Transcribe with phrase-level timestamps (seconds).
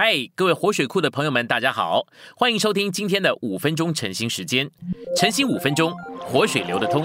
[0.00, 2.06] 嗨，各位活水库的朋友们，大家好，
[2.36, 4.70] 欢迎收听今天的五分钟晨兴时间。
[5.16, 7.04] 晨兴五分钟，活水流得通。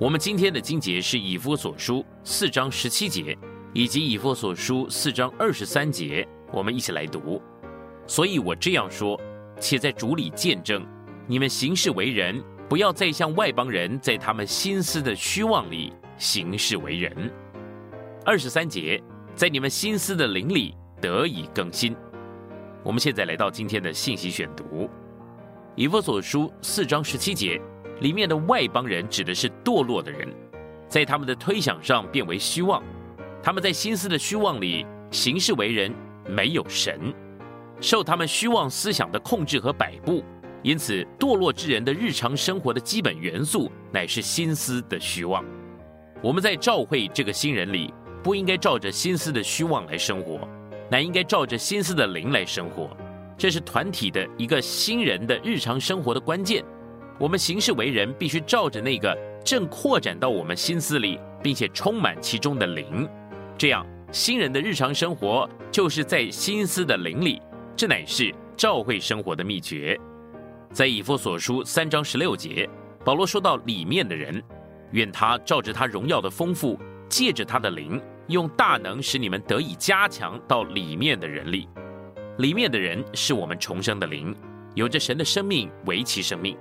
[0.00, 3.38] 我们今天的经节是以弗所书四章十七节，
[3.72, 7.40] 以及以弗所书四章二十三节，我们一起来读。
[8.04, 9.16] 所以我这样说，
[9.60, 10.84] 且在主里见证，
[11.28, 17.32] 你们行事为人，不要再像外邦人在他们心思的虚妄里行事为人。
[18.26, 19.02] 二十三节，
[19.34, 21.94] 在你们心思的灵里得以更新。
[22.82, 24.88] 我们现在来到今天的信息选读，
[25.74, 27.60] 以弗所书四章十七节
[28.00, 30.26] 里面的外邦人指的是堕落的人，
[30.88, 32.82] 在他们的推想上变为虚妄，
[33.42, 35.94] 他们在心思的虚妄里行事为人，
[36.26, 37.12] 没有神，
[37.78, 40.24] 受他们虚妄思想的控制和摆布，
[40.62, 45.44] 因此堕落之人的日常生活的基本元素乃是心思的虚妄。
[46.22, 47.92] 我们在召会这个新人里。
[48.24, 50.48] 不应该照着心思的虚妄来生活，
[50.90, 52.90] 乃应该照着心思的灵来生活。
[53.36, 56.64] 这是团体的一个新人的日常生活的关键。
[57.18, 63.06] 我们行事为人必须照着那个正扩展到我们心思里，并且充满其中的灵。
[63.58, 67.42] 这样，新人的日常生活就是在心思的灵里。
[67.76, 70.00] 这乃是照会生活的秘诀。
[70.72, 72.66] 在以弗所书三章十六节，
[73.04, 74.42] 保罗说到里面的人，
[74.92, 76.78] 愿他照着他荣耀的丰富，
[77.08, 78.00] 借着他的灵。
[78.28, 81.68] 用大能使你们得以加强到里面的人力，
[82.38, 84.34] 里面的人是我们重生的灵，
[84.74, 86.56] 有着神的生命为其生命。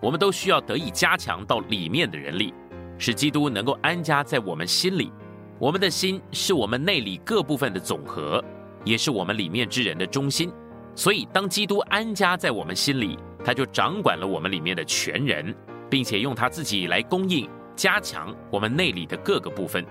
[0.00, 2.54] 我们都需要得以加强到里面的人力，
[2.98, 5.12] 使基督能够安家在我们心里。
[5.58, 8.42] 我们的心是我们内里各部分的总和，
[8.84, 10.52] 也是我们里面之人的中心。
[10.94, 15.52] 所以，当基督安家在我们心里，他就掌管了我们里面的全人，
[15.90, 19.84] 并且用他自己来供应、加强我们内里的各个部分。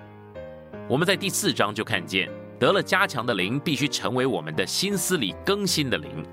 [0.90, 6.26] 我们在第四章就看见，得了加强的灵必须成为我们的心思里更新的灵。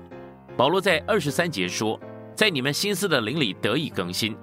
[0.55, 1.99] 保罗在二十三节说，
[2.33, 4.33] 在你们心思的灵里得以更新。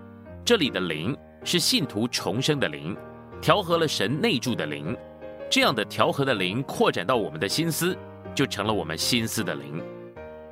[0.45, 2.95] 这里的灵是信徒重生的灵，
[3.41, 4.95] 调和了神内住的灵。
[5.49, 7.97] 这样的调和的灵扩展到我们的心思，
[8.35, 9.83] 就成了我们心思的灵。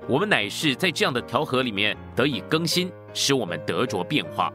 [0.09, 4.51] 我们乃是在这样的调和里面得以更新，使我们得着变化。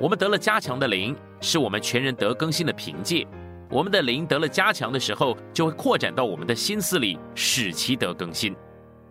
[0.00, 3.26] 我们得了加强的灵，是我们全人得更新的凭借。
[3.70, 8.56] 我们的灵得了加强的时候，就会扩展到我们的心思里，使其得更新。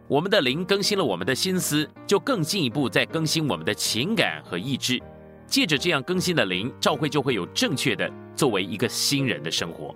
[0.08, 5.00] 我们的灵更新了我们的心思，就更进一步再更新我们的情感和意志。
[5.46, 9.94] 借着这样更新的灵，教会就会有正确的作为一个新人的生活。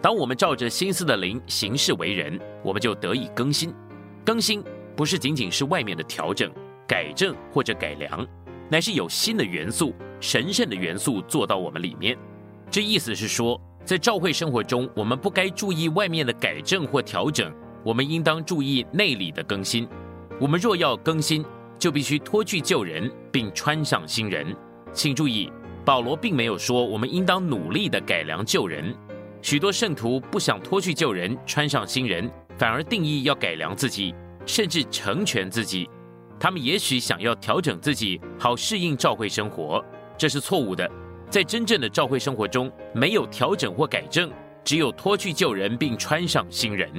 [0.00, 3.74] 当我们照着心思的灵行事为人，我们就得以更新。
[4.24, 4.64] 更新
[4.96, 6.50] 不是仅仅是外面的调整、
[6.88, 8.26] 改正或者改良，
[8.70, 12.16] 乃是有新的元素、神圣的元素做到我们里面。
[12.70, 13.60] 这意思是说。
[13.84, 17.52] 在教会生活中，我们不该注意外面的改正或调整，
[17.84, 19.88] 我们应当注意内里的更新。
[20.40, 21.44] 我们若要更新，
[21.78, 24.56] 就必须脱去旧人，并穿上新人。
[24.92, 25.50] 请注意，
[25.84, 28.94] 保罗并没有说我们应当努力的改良旧人。
[29.40, 34.14] 许多圣徒不想脱去旧人，穿上新人，反而定义要改良自己，
[34.46, 35.88] 甚至成全自己。
[36.38, 39.84] 他们也许想要调整自己，好适应教会生活，
[40.16, 40.88] 这是错误的。
[41.32, 44.30] 在真正的教会生活中，没有调整或改正，
[44.62, 46.92] 只有脱去旧人，并穿上新人。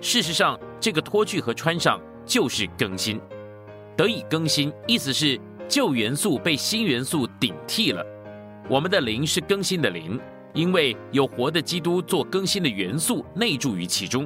[0.00, 3.20] 事实上，这个脱去和穿上就是更新，
[3.96, 8.06] 得以更新，意思是旧元素被新元素顶替了。
[8.70, 10.16] 我们的灵是更新的灵，
[10.54, 14.24] 因为有活的基督做更新的元素内住于其中，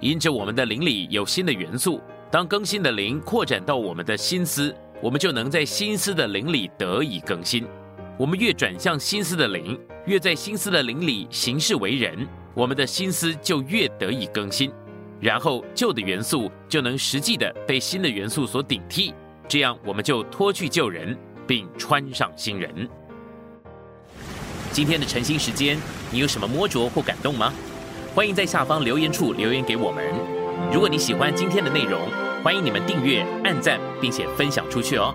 [0.00, 1.98] 因着我们的灵里有新的元素。
[2.30, 7.66] 当更新的灵扩展到我们的心思，我们就能在心思的灵里得以更新。
[8.18, 14.72] 我们越转向心思的灵，越在心思的灵里行事为人，我们的心思就越得以更新，
[15.20, 19.14] 然后旧的元素就能实际的被新的元素所顶替，
[19.46, 22.88] 这样我们就脱去旧人，并穿上新人。
[24.72, 25.78] 今天的晨兴时间，
[26.10, 27.54] 你有什么摸着或感动吗？
[28.16, 30.04] 欢迎在下方留言处留言给我们。
[30.72, 32.00] 如果你喜欢今天的内容，
[32.42, 35.14] 欢迎你们订阅、按赞，并且分享出去哦。